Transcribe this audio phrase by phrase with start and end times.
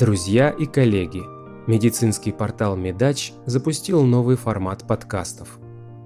[0.00, 1.20] Друзья и коллеги,
[1.66, 5.58] медицинский портал Медач запустил новый формат подкастов.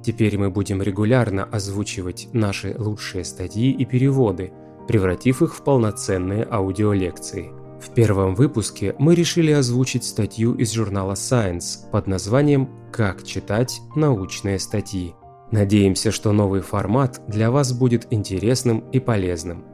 [0.02, 4.52] Теперь мы будем регулярно озвучивать наши лучшие статьи и переводы,
[4.88, 7.52] превратив их в полноценные аудиолекции.
[7.80, 14.58] В первом выпуске мы решили озвучить статью из журнала Science под названием «Как читать научные
[14.58, 15.14] статьи».
[15.53, 19.64] Надеемся, что новый формат для вас будет интересным и полезным.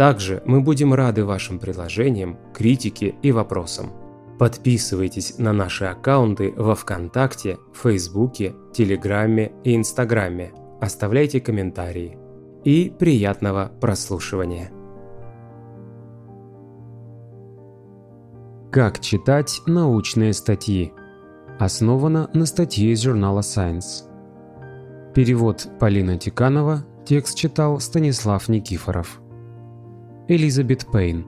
[0.00, 3.92] Также мы будем рады вашим предложениям, критике и вопросам.
[4.38, 10.52] Подписывайтесь на наши аккаунты во Вконтакте, Фейсбуке, Телеграме и Инстаграме.
[10.80, 12.16] Оставляйте комментарии.
[12.64, 14.72] И приятного прослушивания.
[18.72, 20.94] Как читать научные статьи?
[21.58, 24.08] Основано на статье из журнала Science.
[25.12, 29.20] Перевод Полина Тиканова, текст читал Станислав Никифоров.
[30.32, 31.26] Элизабет Пейн.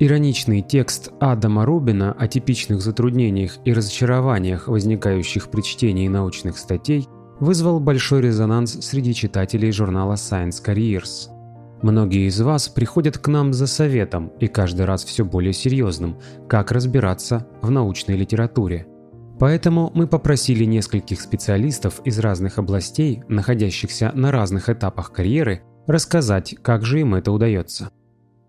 [0.00, 7.06] Ироничный текст Адама Рубина о типичных затруднениях и разочарованиях, возникающих при чтении научных статей,
[7.38, 11.28] вызвал большой резонанс среди читателей журнала Science Careers.
[11.82, 16.72] Многие из вас приходят к нам за советом, и каждый раз все более серьезным, как
[16.72, 18.88] разбираться в научной литературе.
[19.38, 26.84] Поэтому мы попросили нескольких специалистов из разных областей, находящихся на разных этапах карьеры, рассказать, как
[26.84, 27.92] же им это удается.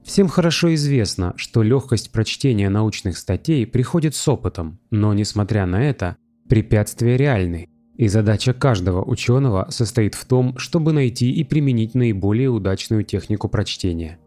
[0.09, 6.17] Всем хорошо известно, что легкость прочтения научных статей приходит с опытом, но несмотря на это,
[6.49, 13.03] препятствия реальны, и задача каждого ученого состоит в том, чтобы найти и применить наиболее удачную
[13.03, 14.17] технику прочтения.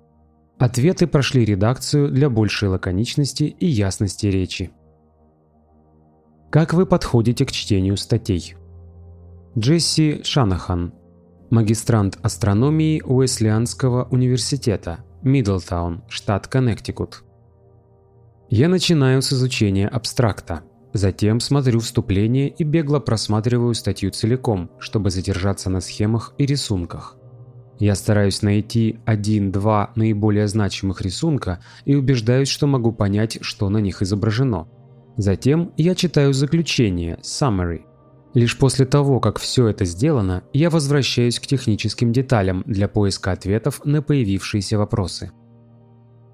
[0.57, 4.71] Ответы прошли редакцию для большей лаконичности и ясности речи.
[6.53, 8.55] Как вы подходите к чтению статей?
[9.59, 10.95] Джесси Шанахан,
[11.51, 17.23] магистрант астрономии Уэслианского университета, Мидлтаун, штат Коннектикут.
[18.51, 20.63] Я начинаю с изучения абстракта,
[20.93, 27.17] затем смотрю вступление и бегло просматриваю статью целиком, чтобы задержаться на схемах и рисунках.
[27.79, 34.03] Я стараюсь найти один-два наиболее значимых рисунка и убеждаюсь, что могу понять, что на них
[34.03, 34.67] изображено.
[35.17, 37.83] Затем я читаю заключение, summary,
[38.35, 43.85] Лишь после того, как все это сделано, я возвращаюсь к техническим деталям для поиска ответов
[43.85, 45.33] на появившиеся вопросы.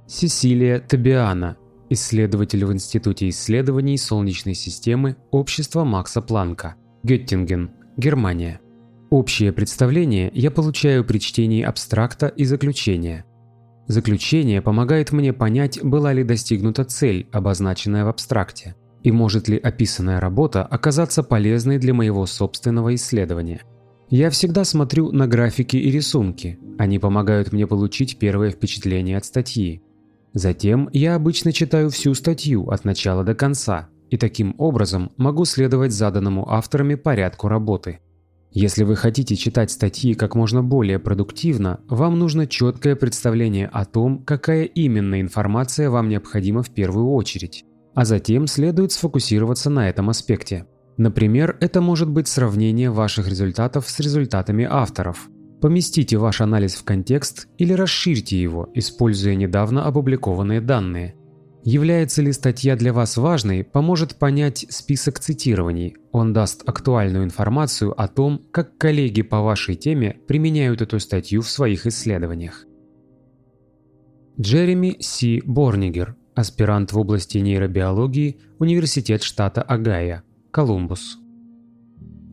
[0.06, 1.56] Сесилия Табиана,
[1.90, 8.60] исследователь в Институте исследований Солнечной системы Общества Макса Планка, Геттинген, Германия.
[9.10, 13.24] Общее представление я получаю при чтении абстракта и заключения.
[13.88, 20.20] Заключение помогает мне понять, была ли достигнута цель, обозначенная в абстракте и может ли описанная
[20.20, 23.62] работа оказаться полезной для моего собственного исследования.
[24.10, 29.82] Я всегда смотрю на графики и рисунки, они помогают мне получить первое впечатление от статьи.
[30.32, 35.92] Затем я обычно читаю всю статью от начала до конца, и таким образом могу следовать
[35.92, 38.00] заданному авторами порядку работы.
[38.50, 44.24] Если вы хотите читать статьи как можно более продуктивно, вам нужно четкое представление о том,
[44.24, 47.66] какая именно информация вам необходима в первую очередь
[47.98, 50.66] а затем следует сфокусироваться на этом аспекте.
[50.98, 55.28] Например, это может быть сравнение ваших результатов с результатами авторов.
[55.60, 61.16] Поместите ваш анализ в контекст или расширьте его, используя недавно опубликованные данные.
[61.64, 65.96] Является ли статья для вас важной, поможет понять список цитирований.
[66.12, 71.50] Он даст актуальную информацию о том, как коллеги по вашей теме применяют эту статью в
[71.50, 72.64] своих исследованиях.
[74.40, 81.18] Джереми Си Борнигер аспирант в области нейробиологии, Университет штата Огайо, Колумбус.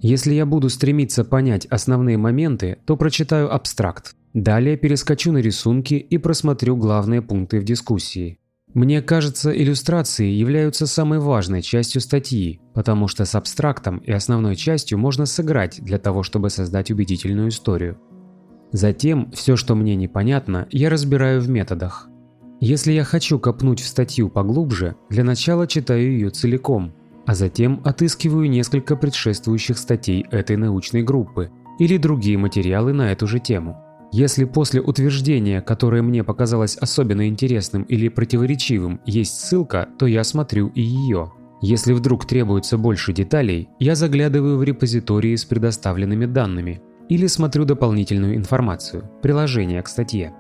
[0.02, 4.16] Если я буду стремиться понять основные моменты, то прочитаю абстракт.
[4.34, 8.38] Далее перескочу на рисунки и просмотрю главные пункты в дискуссии.
[8.74, 14.98] Мне кажется, иллюстрации являются самой важной частью статьи, потому что с абстрактом и основной частью
[14.98, 17.98] можно сыграть для того, чтобы создать убедительную историю.
[18.74, 22.10] Затем, все, что мне непонятно, я разбираю в методах.
[22.62, 26.94] Если я хочу копнуть в статью поглубже, для начала читаю ее целиком,
[27.26, 33.40] а затем отыскиваю несколько предшествующих статей этой научной группы или другие материалы на эту же
[33.40, 33.78] тему.
[34.12, 40.70] Если после утверждения, которое мне показалось особенно интересным или противоречивым, есть ссылка, то я смотрю
[40.70, 41.34] и ее.
[41.62, 48.36] Если вдруг требуется больше деталей, я заглядываю в репозитории с предоставленными данными или смотрю дополнительную
[48.36, 50.34] информацию, приложение к статье.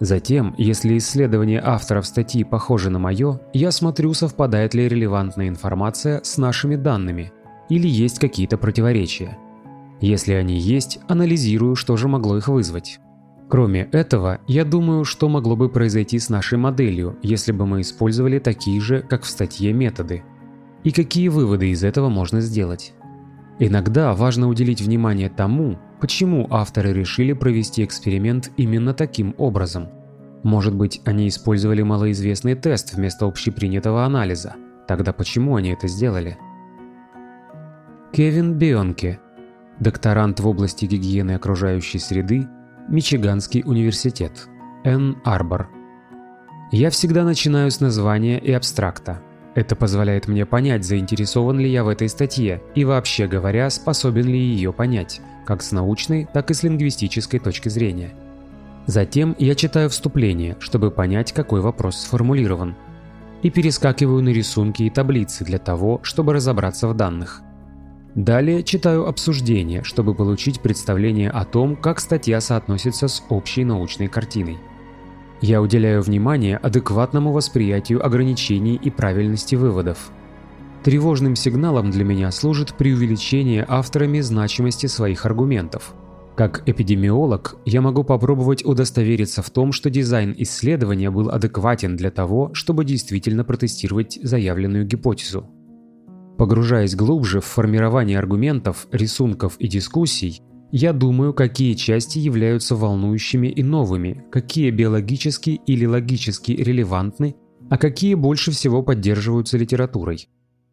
[0.00, 6.38] Затем, если исследование авторов статьи похоже на мое, я смотрю, совпадает ли релевантная информация с
[6.38, 7.32] нашими данными
[7.68, 9.36] или есть какие-то противоречия.
[10.00, 12.98] Если они есть, анализирую, что же могло их вызвать.
[13.50, 18.38] Кроме этого, я думаю, что могло бы произойти с нашей моделью, если бы мы использовали
[18.38, 20.22] такие же, как в статье, методы.
[20.82, 22.94] И какие выводы из этого можно сделать.
[23.58, 29.88] Иногда важно уделить внимание тому, почему авторы решили провести эксперимент именно таким образом.
[30.42, 34.54] Может быть, они использовали малоизвестный тест вместо общепринятого анализа.
[34.88, 36.38] Тогда почему они это сделали?
[38.12, 39.20] Кевин Бионке,
[39.78, 42.48] докторант в области гигиены окружающей среды
[42.88, 44.48] Мичиганский университет.
[44.82, 45.68] Энн Арбор.
[46.72, 49.22] Я всегда начинаю с названия и абстракта.
[49.54, 54.38] Это позволяет мне понять, заинтересован ли я в этой статье и вообще говоря, способен ли
[54.38, 58.10] ее понять, как с научной, так и с лингвистической точки зрения.
[58.86, 62.76] Затем я читаю вступление, чтобы понять, какой вопрос сформулирован,
[63.42, 67.42] и перескакиваю на рисунки и таблицы для того, чтобы разобраться в данных.
[68.14, 74.58] Далее читаю обсуждение, чтобы получить представление о том, как статья соотносится с общей научной картиной.
[75.40, 80.10] Я уделяю внимание адекватному восприятию ограничений и правильности выводов.
[80.84, 85.94] Тревожным сигналом для меня служит преувеличение авторами значимости своих аргументов.
[86.36, 92.50] Как эпидемиолог, я могу попробовать удостовериться в том, что дизайн исследования был адекватен для того,
[92.54, 95.50] чтобы действительно протестировать заявленную гипотезу.
[96.38, 100.40] Погружаясь глубже в формирование аргументов, рисунков и дискуссий,
[100.72, 107.34] я думаю, какие части являются волнующими и новыми, какие биологически или логически релевантны,
[107.68, 110.28] а какие больше всего поддерживаются литературой.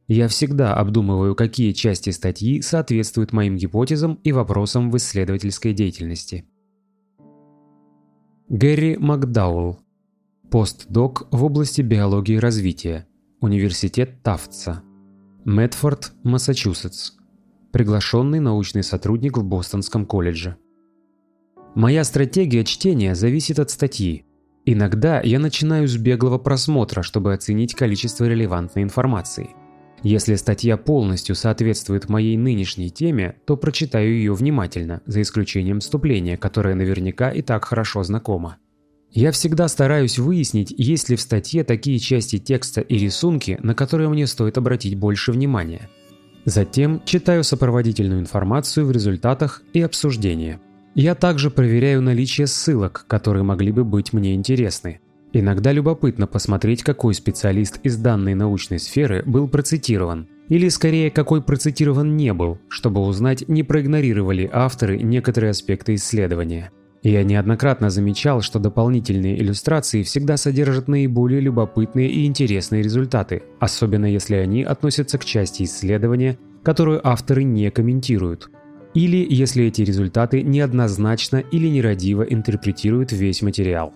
[0.08, 6.46] Я всегда обдумываю, какие части статьи соответствуют моим гипотезам и вопросам в исследовательской деятельности.
[8.48, 9.80] Гэри Макдаул.
[10.50, 13.06] Постдок в области биологии развития.
[13.42, 14.84] Университет Тафтса.
[15.44, 17.17] Мэтфорд, Массачусетс.
[17.78, 20.58] Приглашенный научный сотрудник в Бостонском колледже.
[21.76, 24.26] Моя стратегия чтения зависит от статьи.
[24.66, 29.52] Иногда я начинаю с беглого просмотра, чтобы оценить количество релевантной информации.
[30.02, 36.74] Если статья полностью соответствует моей нынешней теме, то прочитаю ее внимательно, за исключением вступления, которое
[36.74, 38.58] наверняка и так хорошо знакомо.
[39.12, 44.10] Я всегда стараюсь выяснить, есть ли в статье такие части текста и рисунки, на которые
[44.10, 45.92] мне стоит обратить больше внимания.
[46.48, 50.62] Затем читаю сопроводительную информацию в результатах и обсуждения.
[50.96, 55.02] Я также проверяю наличие ссылок, которые могли бы быть мне интересны.
[55.34, 62.16] Иногда любопытно посмотреть, какой специалист из данной научной сферы был процитирован, или скорее, какой процитирован
[62.16, 66.72] не был, чтобы узнать, не проигнорировали авторы некоторые аспекты исследования.
[67.04, 74.36] Я неоднократно замечал, что дополнительные иллюстрации всегда содержат наиболее любопытные и интересные результаты, особенно если
[74.36, 78.50] они относятся к части исследования, которую авторы не комментируют,
[78.94, 83.94] или если эти результаты неоднозначно или нерадиво интерпретируют весь материал.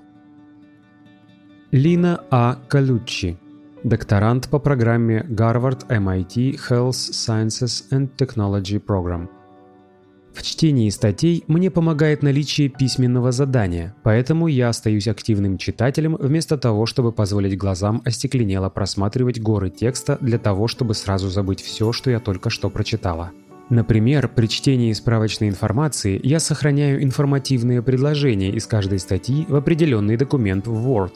[1.71, 2.59] Лина А.
[2.67, 3.37] Калуччи,
[3.83, 9.27] докторант по программе Harvard MIT Health Sciences and Technology Program–
[10.33, 16.85] в чтении статей мне помогает наличие письменного задания, поэтому я остаюсь активным читателем вместо того,
[16.85, 22.19] чтобы позволить глазам остекленело просматривать горы текста для того, чтобы сразу забыть все, что я
[22.19, 23.31] только что прочитала.
[23.69, 30.67] Например, при чтении справочной информации я сохраняю информативные предложения из каждой статьи в определенный документ
[30.67, 31.13] в Word.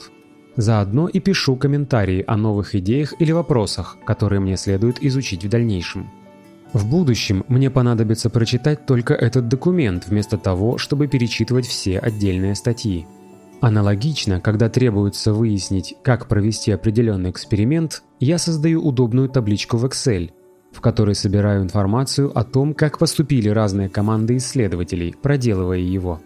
[0.56, 6.08] Заодно и пишу комментарии о новых идеях или вопросах, которые мне следует изучить в дальнейшем.
[6.72, 13.06] В будущем мне понадобится прочитать только этот документ вместо того, чтобы перечитывать все отдельные статьи.
[13.60, 20.30] Аналогично, когда требуется выяснить, как провести определенный эксперимент, я создаю удобную табличку в Excel,
[20.72, 26.20] в которой собираю информацию о том, как поступили разные команды исследователей, проделывая его.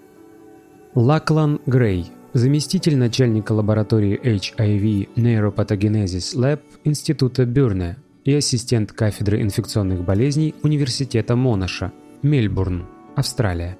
[0.97, 10.55] Лаклан Грей, заместитель начальника лаборатории HIV Neuropathogenesis Lab Института Бюрне, и ассистент кафедры инфекционных болезней
[10.63, 12.87] Университета Монаша, Мельбурн,
[13.17, 13.79] Австралия.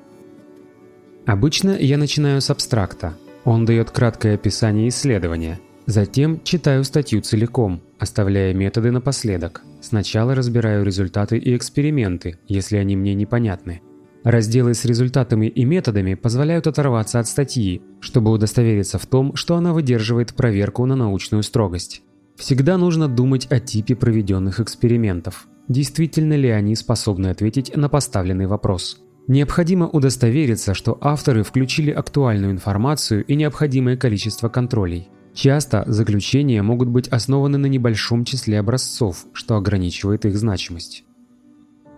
[1.27, 3.15] Обычно я начинаю с абстракта.
[3.45, 5.61] Он дает краткое описание исследования.
[5.87, 9.63] Затем читаю статью целиком, оставляя методы напоследок.
[9.81, 13.83] Сначала разбираю результаты и эксперименты, если они мне непонятны.
[14.23, 19.73] Разделы с результатами и методами позволяют оторваться от статьи, чтобы удостовериться в том, что она
[19.73, 22.03] выдерживает проверку на научную строгость.
[22.41, 25.47] Всегда нужно думать о типе проведенных экспериментов.
[25.69, 28.99] Действительно ли они способны ответить на поставленный вопрос?
[29.29, 35.11] Необходимо удостовериться, что авторы включили актуальную информацию и необходимое количество контролей.
[35.35, 41.05] Часто заключения могут быть основаны на небольшом числе образцов, что ограничивает их значимость.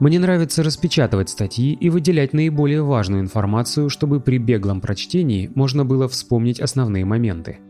[0.01, 6.09] Мне нравится распечатывать статьи и выделять наиболее важную информацию, чтобы при беглом прочтении можно было
[6.09, 7.61] вспомнить основные моменты.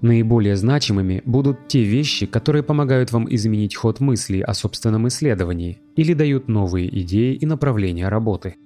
[0.00, 6.14] Наиболее значимыми будут те вещи, которые помогают вам изменить ход мыслей о собственном исследовании или
[6.14, 8.56] дают новые идеи и направления работы.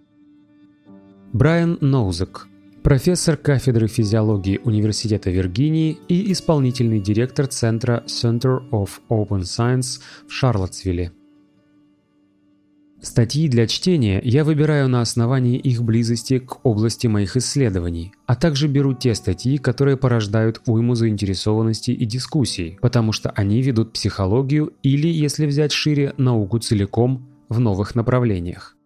[1.33, 2.49] Брайан Ноузек,
[2.83, 11.13] профессор кафедры физиологии Университета Виргинии и исполнительный директор Центра Center of Open Science в Шарлоттсвилле–
[13.03, 18.69] Статьи для чтения я выбираю на основании их близости к области моих исследований, а также
[18.69, 25.09] беру те статьи, которые порождают уйму заинтересованности и дискуссий, потому что они ведут психологию или,
[25.09, 28.77] если взять шире, науку целиком в новых направлениях.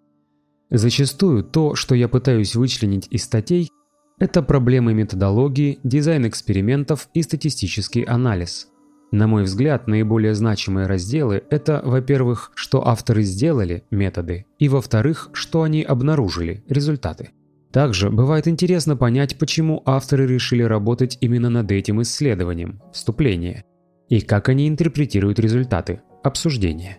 [0.71, 3.71] Зачастую то, что я пытаюсь вычленить из статей,
[4.19, 8.69] это проблемы методологии, дизайн экспериментов и статистический анализ–
[9.13, 15.63] на мой взгляд, наиболее значимые разделы– это, во-первых, что авторы сделали– методы, и, во-вторых, что
[15.63, 17.31] они обнаружили– результаты.
[17.73, 23.65] Также бывает интересно понять, почему авторы решили работать именно над этим исследованием– вступление,
[24.09, 26.99] и как они интерпретируют результаты– обсуждение.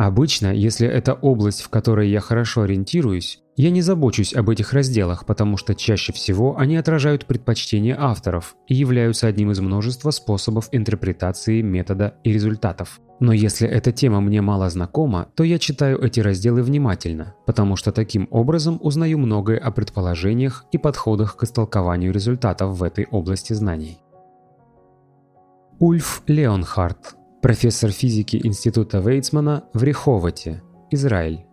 [0.00, 5.26] Обычно, если это область, в которой я хорошо ориентируюсь, я не забочусь об этих разделах,
[5.26, 11.60] потому что чаще всего они отражают предпочтения авторов и являются одним из множества способов интерпретации
[11.60, 12.98] метода и результатов.
[13.20, 17.92] Но если эта тема мне мало знакома, то я читаю эти разделы внимательно, потому что
[17.92, 23.98] таким образом узнаю многое о предположениях и подходах к истолкованию результатов в этой области знаний.
[25.78, 31.46] Ульф Леонхард профессор физики Института Вейцмана в Реховате, Израиль.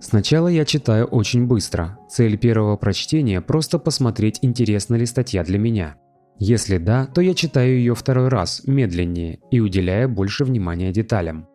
[0.00, 1.98] Сначала я читаю очень быстро.
[2.10, 5.96] Цель первого прочтения– просто посмотреть, интересна ли статья для меня.
[6.38, 11.46] Если да, то я читаю ее второй раз, медленнее, и уделяя больше внимания деталям.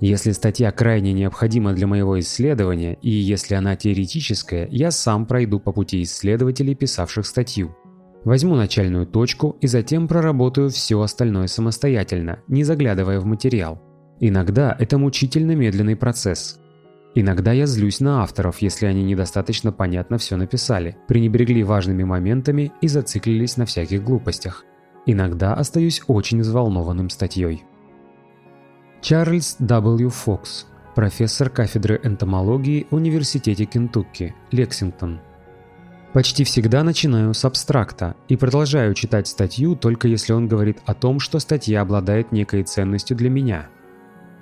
[0.00, 5.72] Если статья крайне необходима для моего исследования, и если она теоретическая, я сам пройду по
[5.72, 7.74] пути исследователей, писавших статью.
[8.26, 13.80] Возьму начальную точку и затем проработаю все остальное самостоятельно, не заглядывая в материал.
[14.18, 16.58] Иногда это мучительно медленный процесс.
[17.14, 22.88] Иногда я злюсь на авторов, если они недостаточно понятно все написали, пренебрегли важными моментами и
[22.88, 24.64] зациклились на всяких глупостях.
[25.06, 27.62] Иногда остаюсь очень взволнованным статьей.
[29.02, 30.08] Чарльз W.
[30.08, 30.66] Фокс,
[30.96, 35.20] профессор кафедры энтомологии в Университете Кентукки, Лексингтон,
[36.16, 41.20] Почти всегда начинаю с абстракта и продолжаю читать статью только если он говорит о том,
[41.20, 43.68] что статья обладает некой ценностью для меня.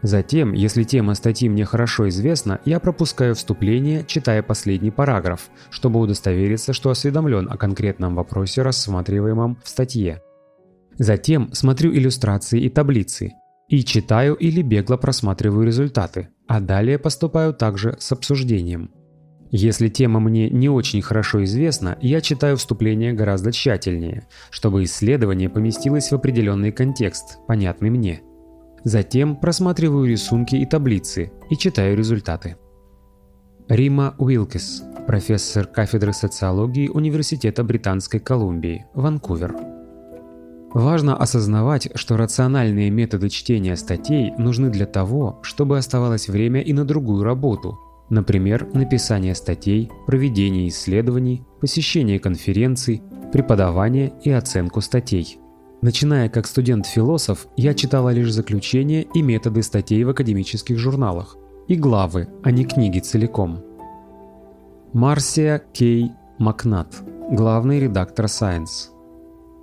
[0.00, 6.72] Затем, если тема статьи мне хорошо известна, я пропускаю вступление, читая последний параграф, чтобы удостовериться,
[6.72, 10.22] что осведомлен о конкретном вопросе, рассматриваемом в статье.
[10.96, 13.32] Затем смотрю иллюстрации и таблицы,
[13.66, 18.92] и читаю или бегло просматриваю результаты, а далее поступаю также с обсуждением.
[19.56, 26.10] Если тема мне не очень хорошо известна, я читаю вступление гораздо тщательнее, чтобы исследование поместилось
[26.10, 28.22] в определенный контекст, понятный мне.
[28.82, 32.56] Затем просматриваю рисунки и таблицы и читаю результаты.
[33.68, 39.54] Рима Уилкис, профессор кафедры социологии Университета Британской Колумбии, Ванкувер.
[40.72, 46.84] Важно осознавать, что рациональные методы чтения статей нужны для того, чтобы оставалось время и на
[46.84, 47.78] другую работу,
[48.14, 53.02] Например, написание статей, проведение исследований, посещение конференций,
[53.32, 55.40] преподавание и оценку статей.
[55.82, 62.28] Начиная как студент-философ, я читала лишь заключения и методы статей в академических журналах, и главы,
[62.44, 63.64] а не книги целиком.
[64.92, 66.94] Марсия Кей Макнат,
[67.32, 68.90] главный редактор Science.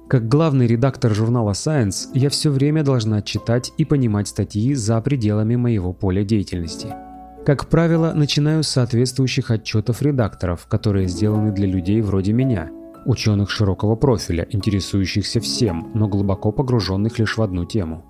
[0.10, 5.56] Как главный редактор журнала Science, я все время должна читать и понимать статьи за пределами
[5.56, 6.94] моего поля деятельности–
[7.46, 12.70] как правило, начинаю с соответствующих отчетов редакторов, которые сделаны для людей вроде меня,
[13.06, 18.06] ученых широкого профиля, интересующихся всем, но глубоко погруженных лишь в одну тему.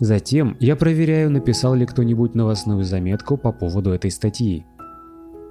[0.00, 4.66] Затем я проверяю, написал ли кто-нибудь новостную заметку по поводу этой статьи.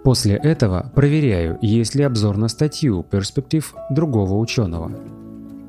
[0.03, 4.91] После этого проверяю, есть ли обзор на статью, перспектив другого ученого.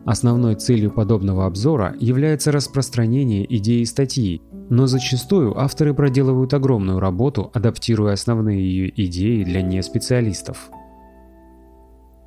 [0.06, 8.12] Основной целью подобного обзора является распространение идеи статьи, но зачастую авторы проделывают огромную работу, адаптируя
[8.12, 10.68] основные ее идеи для неспециалистов.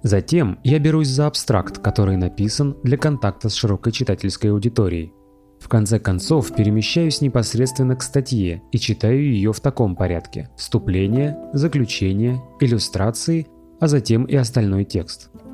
[0.01, 5.13] Затем я берусь за абстракт, который написан для контакта с широкой читательской аудиторией.
[5.59, 12.41] В конце концов, перемещаюсь непосредственно к статье и читаю ее в таком порядке– вступление, заключение,
[12.59, 13.47] иллюстрации,
[13.79, 15.29] а затем и остальной текст–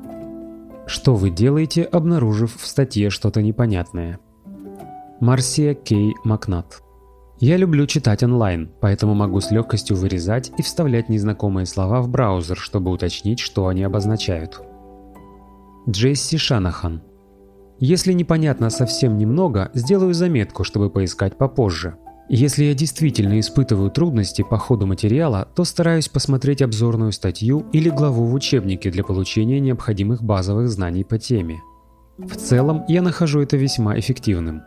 [0.86, 4.18] что вы делаете, обнаружив в статье что-то непонятное?
[5.20, 6.82] Марсия Кей Макнат
[7.40, 12.58] Я люблю читать онлайн, поэтому могу с легкостью вырезать и вставлять незнакомые слова в браузер,
[12.58, 14.60] чтобы уточнить, что они обозначают.
[15.88, 17.02] Джесси Шанахан.
[17.78, 21.96] Если непонятно совсем немного, сделаю заметку, чтобы поискать попозже.
[22.28, 28.24] Если я действительно испытываю трудности по ходу материала, то стараюсь посмотреть обзорную статью или главу
[28.24, 31.60] в учебнике для получения необходимых базовых знаний по теме.
[32.16, 34.62] В целом, я нахожу это весьма эффективным.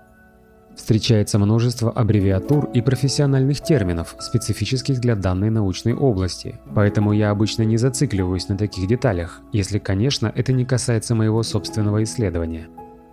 [0.75, 7.77] Встречается множество аббревиатур и профессиональных терминов, специфических для данной научной области, поэтому я обычно не
[7.77, 12.67] зацикливаюсь на таких деталях, если, конечно, это не касается моего собственного исследования.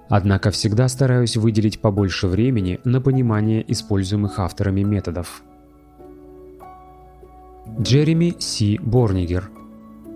[0.08, 5.42] Однако всегда стараюсь выделить побольше времени на понимание используемых авторами методов.
[7.80, 9.50] Джереми Си Борнигер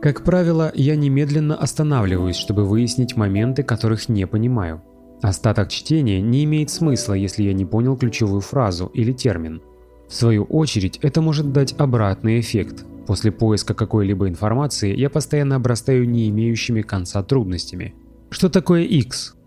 [0.02, 4.82] Как правило, я немедленно останавливаюсь, чтобы выяснить моменты, которых не понимаю.
[5.22, 9.62] Остаток чтения не имеет смысла, если я не понял ключевую фразу или термин.
[10.08, 12.84] В свою очередь, это может дать обратный эффект.
[13.06, 17.94] После поиска какой-либо информации я постоянно обрастаю не имеющими конца трудностями.
[18.30, 19.37] Что такое X?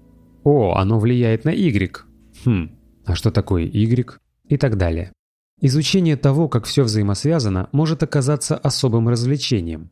[0.43, 2.03] О, оно влияет на Y.
[2.45, 2.71] Хм,
[3.05, 4.19] а что такое Y?
[4.47, 5.11] И так далее.
[5.61, 9.91] Изучение того, как все взаимосвязано, может оказаться особым развлечением.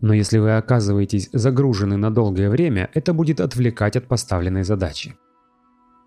[0.00, 5.16] Но если вы оказываетесь загружены на долгое время, это будет отвлекать от поставленной задачи.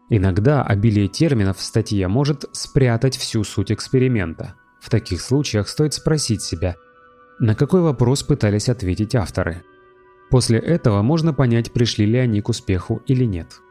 [0.10, 4.56] Иногда обилие терминов в статье может спрятать всю суть эксперимента.
[4.82, 6.75] В таких случаях стоит спросить себя,
[7.39, 9.63] на какой вопрос пытались ответить авторы.
[10.29, 13.62] После этого можно понять, пришли ли они к успеху или нет.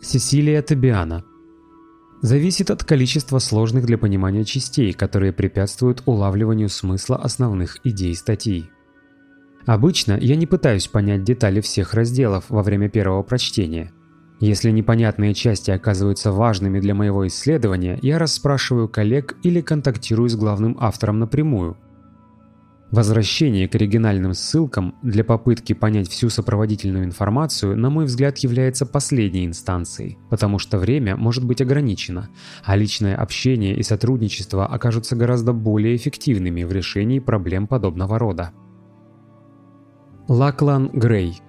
[0.00, 1.24] Сесилия Табиана
[2.20, 8.68] Зависит от количества сложных для понимания частей, которые препятствуют улавливанию смысла основных идей статьи.
[9.64, 13.90] Обычно я не пытаюсь понять детали всех разделов во время первого прочтения.
[14.38, 20.76] Если непонятные части оказываются важными для моего исследования, я расспрашиваю коллег или контактирую с главным
[20.78, 21.78] автором напрямую,
[22.96, 29.44] Возвращение к оригинальным ссылкам для попытки понять всю сопроводительную информацию, на мой взгляд, является последней
[29.44, 32.30] инстанцией, потому что время может быть ограничено,
[32.64, 38.52] а личное общение и сотрудничество окажутся гораздо более эффективными в решении проблем подобного рода.
[40.26, 41.42] Лаклан Грей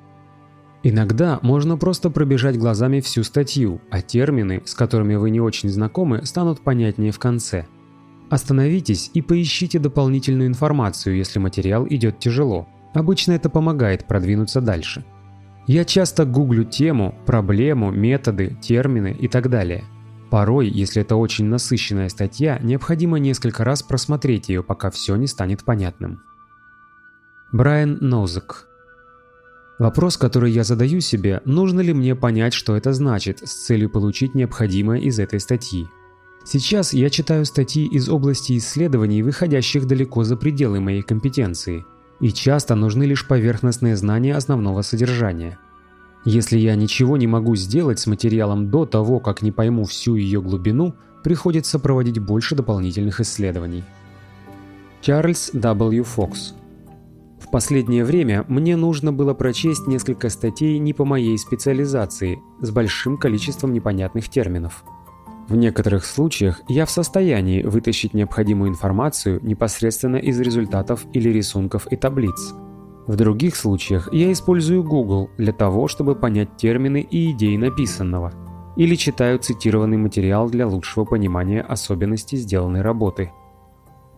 [0.83, 6.25] Иногда можно просто пробежать глазами всю статью, а термины, с которыми вы не очень знакомы,
[6.25, 7.67] станут понятнее в конце–
[8.29, 12.67] Остановитесь и поищите дополнительную информацию, если материал идет тяжело.
[12.93, 15.05] Обычно это помогает продвинуться дальше.
[15.67, 19.83] Я часто гуглю тему, проблему, методы, термины и так далее.
[20.29, 25.63] Порой, если это очень насыщенная статья, необходимо несколько раз просмотреть ее, пока все не станет
[25.63, 26.21] понятным.
[27.53, 28.67] Брайан Нозек
[29.79, 34.35] Вопрос, который я задаю себе, нужно ли мне понять, что это значит, с целью получить
[34.35, 35.87] необходимое из этой статьи.
[36.49, 41.83] Сейчас я читаю статьи из области исследований, выходящих далеко за пределы моей компетенции,
[42.21, 45.59] и часто нужны лишь поверхностные знания основного содержания.
[46.23, 50.41] Если я ничего не могу сделать с материалом до того, как не пойму всю ее
[50.41, 53.83] глубину, приходится проводить больше дополнительных исследований.
[55.01, 56.03] Чарльз W.
[56.03, 56.53] Фокс
[57.41, 63.17] В последнее время мне нужно было прочесть несколько статей не по моей специализации, с большим
[63.17, 64.85] количеством непонятных терминов.
[65.47, 71.95] В некоторых случаях я в состоянии вытащить необходимую информацию непосредственно из результатов или рисунков и
[71.95, 72.53] таблиц.
[73.07, 78.33] В других случаях я использую Google для того, чтобы понять термины и идеи написанного,
[78.75, 83.31] или читаю цитированный материал для лучшего понимания особенностей сделанной работы.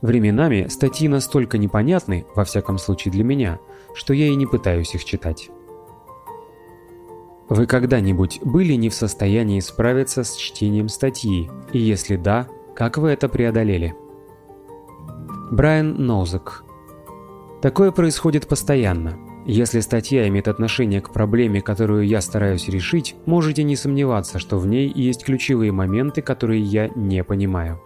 [0.01, 3.59] Временами статьи настолько непонятны, во всяком случае для меня,
[3.93, 5.51] что я и не пытаюсь их читать.
[7.49, 11.49] Вы когда-нибудь были не в состоянии справиться с чтением статьи?
[11.73, 13.95] И если да, как вы это преодолели?
[15.51, 16.63] Брайан Ноузек
[17.61, 19.17] Такое происходит постоянно.
[19.47, 24.67] Если статья имеет отношение к проблеме, которую я стараюсь решить, можете не сомневаться, что в
[24.67, 27.81] ней есть ключевые моменты, которые я не понимаю.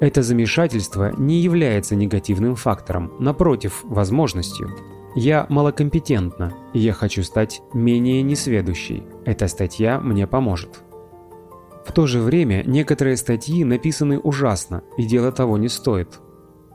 [0.00, 4.70] Это замешательство не является негативным фактором, напротив, возможностью.
[5.14, 9.02] Я малокомпетентна, и я хочу стать менее несведущей.
[9.26, 10.82] Эта статья мне поможет.
[11.84, 16.20] В то же время некоторые статьи написаны ужасно, и дело того не стоит.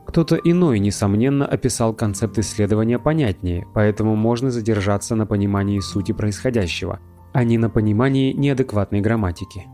[0.06, 7.00] Кто-то иной, несомненно, описал концепт исследования понятнее, поэтому можно задержаться на понимании сути происходящего,
[7.32, 9.66] а не на понимании неадекватной грамматики.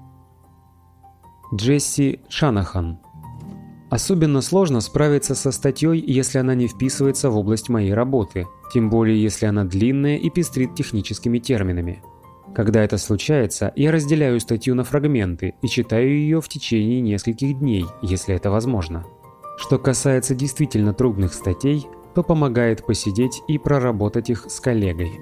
[1.55, 2.99] Джесси Шанахан
[3.91, 9.23] Особенно сложно справиться со статьей, если она не вписывается в область моей работы, тем более
[9.23, 12.03] если она длинная и пестрит техническими терминами.
[12.55, 17.87] Когда это случается, я разделяю статью на фрагменты и читаю ее в течение нескольких дней,
[18.01, 19.05] если это возможно.
[19.59, 25.21] Что касается действительно трудных статей, то помогает посидеть и проработать их с коллегой.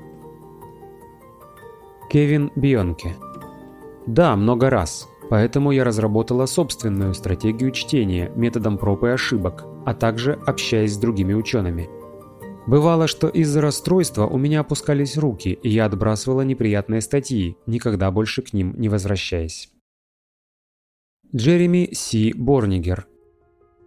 [2.11, 3.16] Кевин Бионке
[4.07, 5.09] Да, много раз.
[5.33, 11.33] Поэтому я разработала собственную стратегию чтения методом проб и ошибок, а также общаясь с другими
[11.33, 11.88] учеными.
[12.66, 18.42] Бывало, что из-за расстройства у меня опускались руки, и я отбрасывала неприятные статьи, никогда больше
[18.42, 19.71] к ним не возвращаясь.
[21.35, 23.07] Джереми Си Борнигер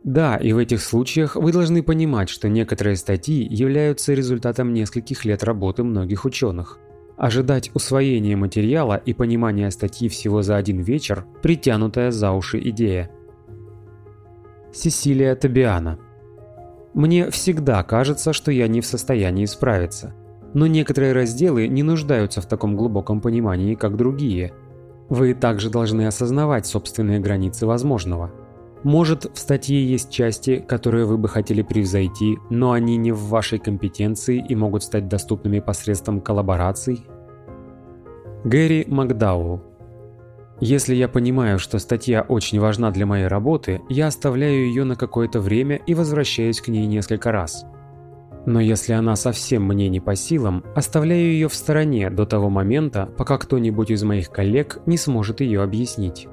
[0.04, 5.44] Да, и в этих случаях вы должны понимать, что некоторые статьи являются результатом нескольких лет
[5.44, 6.80] работы многих ученых.
[7.18, 13.10] Ожидать усвоения материала и понимания статьи всего за один вечер– притянутая за уши идея.
[14.74, 16.00] Сесилия Табиана
[16.96, 20.14] мне всегда кажется, что я не в состоянии справиться.
[20.54, 24.54] Но некоторые разделы не нуждаются в таком глубоком понимании, как другие.
[25.10, 28.32] Вы также должны осознавать собственные границы возможного.
[28.86, 33.58] Может, в статье есть части, которые вы бы хотели превзойти, но они не в вашей
[33.58, 37.04] компетенции и могут стать доступными посредством коллабораций?
[38.44, 39.64] Гэри Макдауэлл
[40.62, 45.42] если я понимаю, что статья очень важна для моей работы, я оставляю ее на какое-то
[45.42, 47.66] время и возвращаюсь к ней несколько раз.
[48.46, 53.10] Но если она совсем мне не по силам, оставляю ее в стороне до того момента,
[53.18, 56.28] пока кто-нибудь из моих коллег не сможет ее объяснить.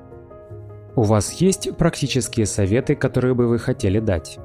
[0.94, 4.38] У вас есть практические советы, которые бы вы хотели дать?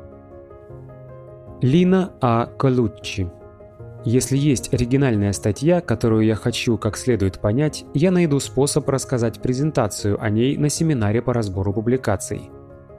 [1.61, 2.45] Лина А.
[2.45, 3.29] Колуччи
[4.09, 10.17] если есть оригинальная статья, которую я хочу как следует понять, я найду способ рассказать презентацию
[10.23, 12.49] о ней на семинаре по разбору публикаций.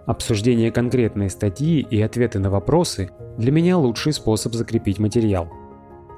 [0.04, 3.08] Обсуждение конкретной статьи и ответы на вопросы
[3.38, 5.48] для меня лучший способ закрепить материал.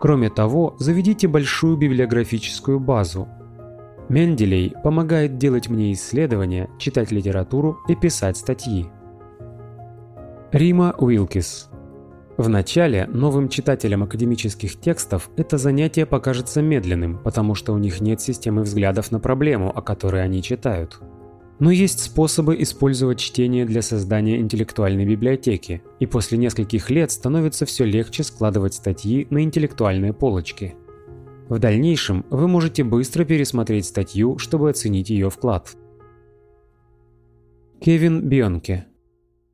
[0.01, 3.29] Кроме того, заведите большую библиографическую базу.
[4.11, 8.89] Менделей помогает делать мне исследования, читать литературу и писать статьи.
[10.51, 11.71] Рима Уилкис
[12.37, 18.21] в начале новым читателям академических текстов это занятие покажется медленным, потому что у них нет
[18.21, 20.99] системы взглядов на проблему, о которой они читают.
[21.61, 27.85] Но есть способы использовать чтение для создания интеллектуальной библиотеки, и после нескольких лет становится все
[27.85, 30.75] легче складывать статьи на интеллектуальные полочки.
[31.51, 35.77] В дальнейшем вы можете быстро пересмотреть статью, чтобы оценить ее вклад.
[37.81, 38.87] Кевин Бионке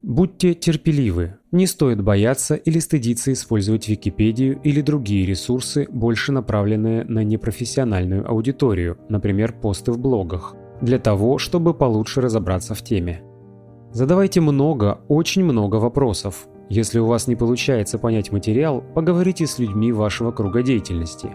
[0.02, 1.36] Будьте терпеливы.
[1.52, 8.98] Не стоит бояться или стыдиться использовать Википедию или другие ресурсы, больше направленные на непрофессиональную аудиторию,
[9.08, 13.22] например, посты в блогах, для того, чтобы получше разобраться в теме.
[13.90, 16.46] Задавайте много, очень много вопросов.
[16.68, 21.30] Если у вас не получается понять материал, поговорите с людьми вашего круга деятельности.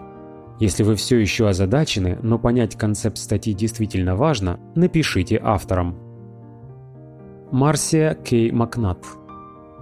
[0.60, 5.96] Если вы все еще озадачены, но понять концепт статьи действительно важно, напишите авторам.
[7.50, 9.04] Марсия Кей Макнат.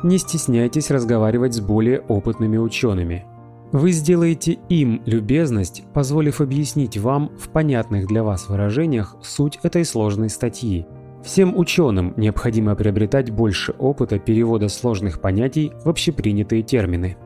[0.03, 3.27] Не стесняйтесь разговаривать с более опытными учеными.
[3.73, 10.29] Вы сделаете им любезность, позволив объяснить вам в понятных для вас выражениях суть этой сложной
[10.29, 10.87] статьи.
[11.23, 17.17] Всем ученым необходимо приобретать больше опыта перевода сложных понятий в общепринятые термины.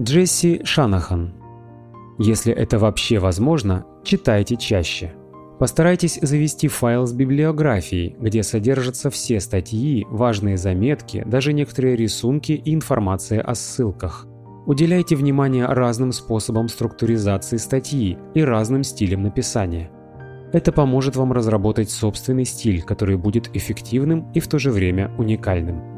[0.00, 1.37] Джесси Шанахан.
[2.18, 5.12] Если это вообще возможно, читайте чаще.
[5.58, 12.74] Постарайтесь завести файл с библиографией, где содержатся все статьи, важные заметки, даже некоторые рисунки и
[12.74, 14.26] информация о ссылках.
[14.66, 19.90] Уделяйте внимание разным способам структуризации статьи и разным стилям написания.
[20.52, 25.97] Это поможет вам разработать собственный стиль, который будет эффективным и в то же время уникальным.